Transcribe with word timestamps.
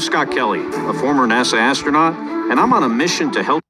I'm 0.00 0.06
Scott 0.06 0.30
Kelly, 0.30 0.60
a 0.60 0.94
former 0.94 1.26
NASA 1.26 1.58
astronaut, 1.58 2.14
and 2.50 2.58
I'm 2.58 2.72
on 2.72 2.84
a 2.84 2.88
mission 2.88 3.30
to 3.32 3.42
help. 3.42 3.62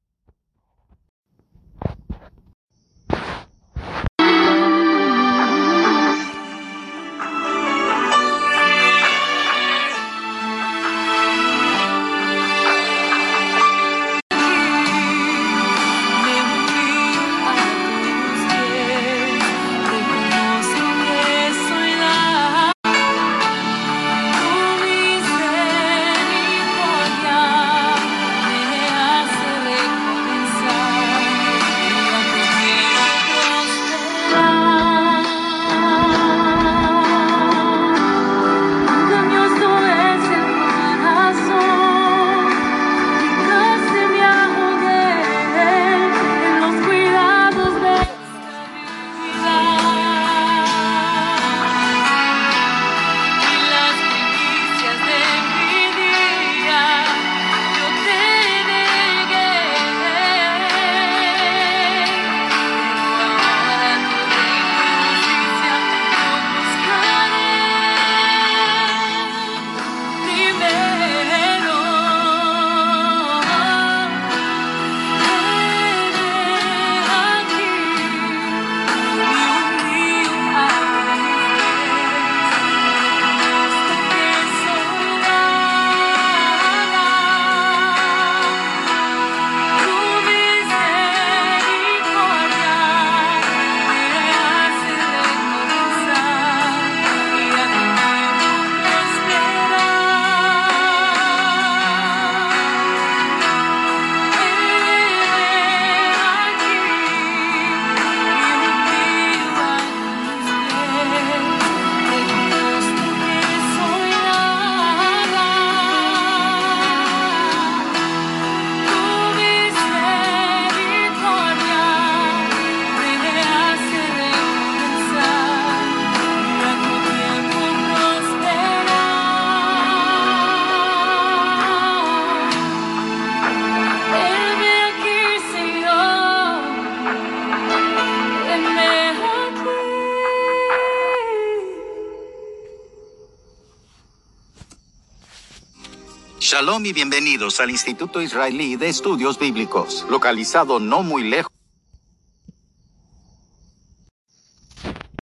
Shalom 146.52 146.84
y 146.84 146.92
bienvenidos 146.92 147.60
al 147.60 147.70
Instituto 147.70 148.20
Israelí 148.20 148.74
de 148.74 148.88
Estudios 148.88 149.38
Bíblicos, 149.38 150.04
localizado 150.10 150.80
no 150.80 151.04
muy 151.04 151.22
lejos. 151.22 151.52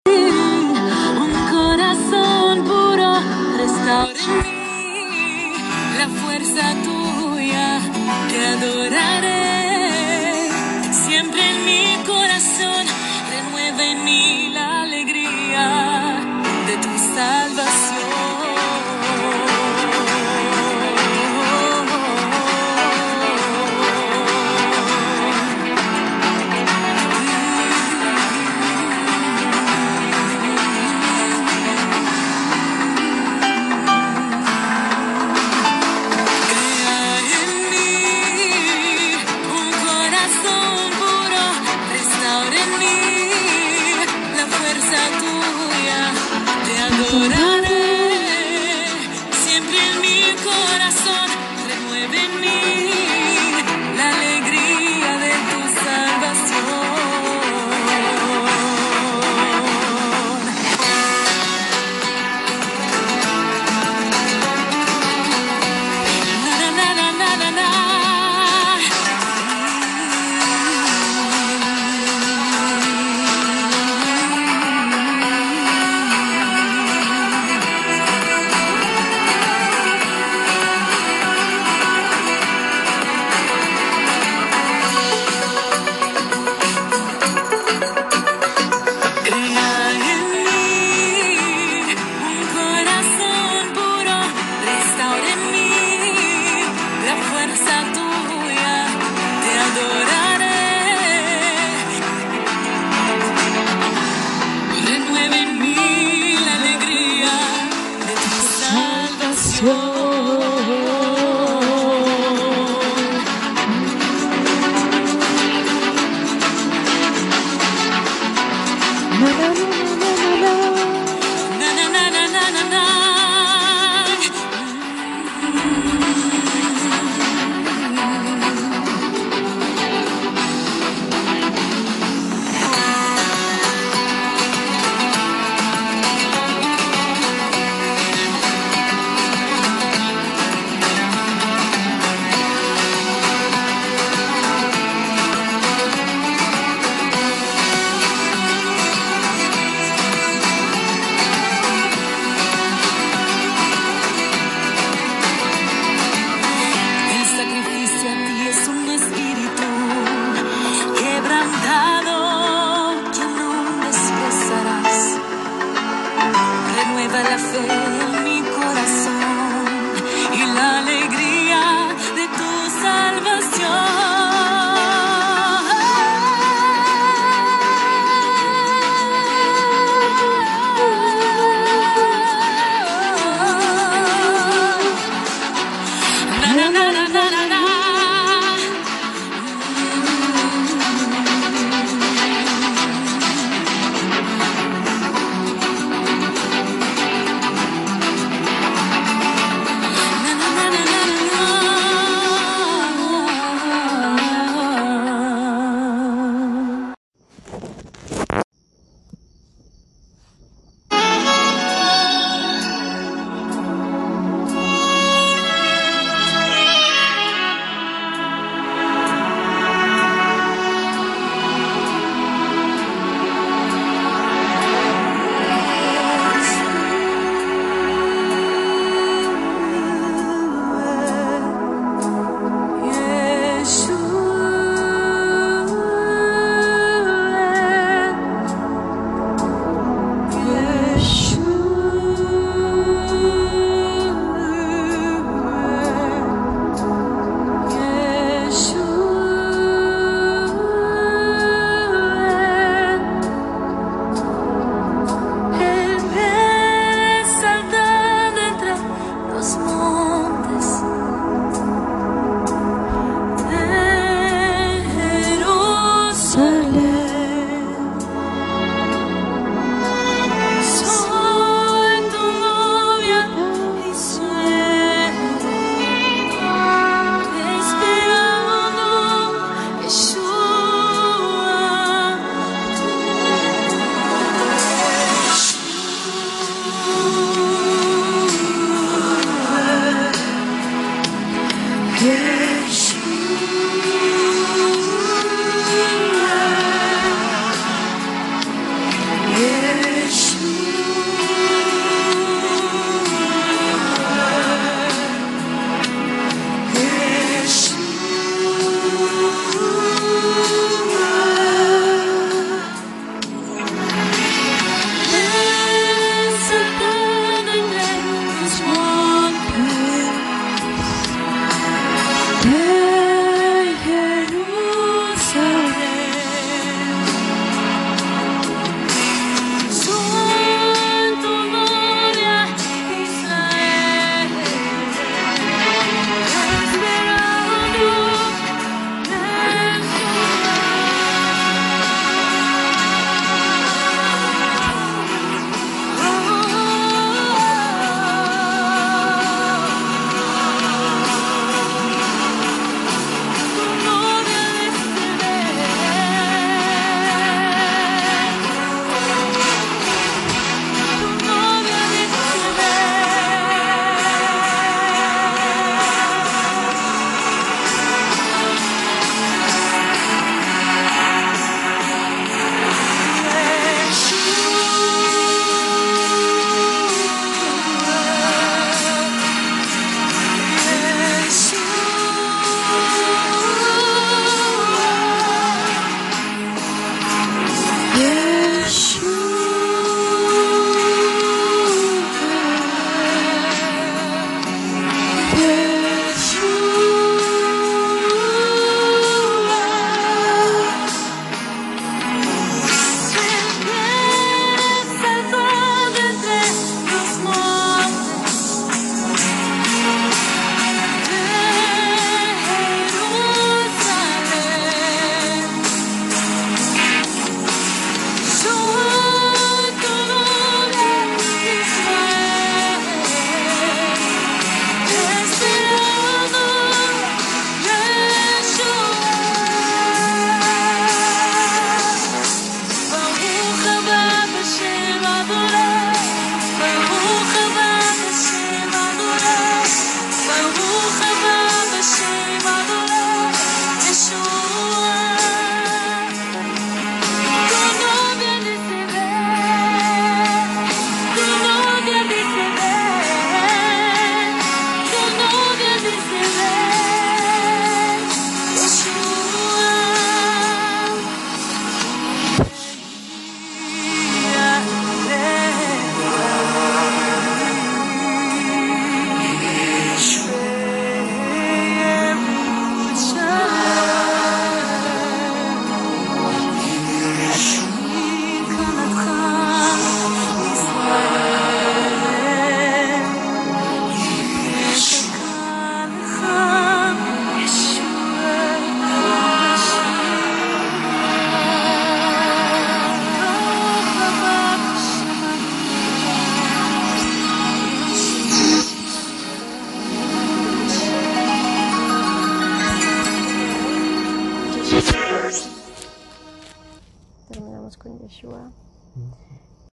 Un 0.04 1.32
corazón 1.50 2.62
puro 2.62 3.18
restaura 3.56 4.20
en 4.20 5.10
mí 5.10 5.52
la 5.98 6.08
fuerza 6.22 6.74
tuya, 6.84 7.80
te 8.28 8.46
adoraré. 8.46 9.72
Siempre 10.92 11.40
en 11.50 11.64
mi 11.64 12.04
corazón 12.06 12.86
renueve 13.30 13.90
en 13.90 14.04
mí 14.04 14.50
la 14.52 14.82
alegría 14.82 16.20
de 16.68 16.76
tu 16.76 16.96
salvación. 17.16 18.05